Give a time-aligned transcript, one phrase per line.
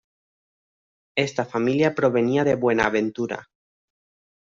[1.15, 3.49] Esta familia provenía de Buenaventura.